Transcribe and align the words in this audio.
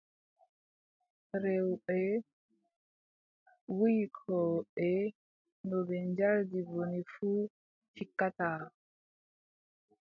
Rewɓe 1.41 1.97
wuykooɓe, 3.77 4.87
no 5.67 5.75
ɓe 5.87 5.97
njardi 6.11 6.59
bone 6.71 6.99
fuu, 7.13 7.41
tikkataa. 7.93 8.61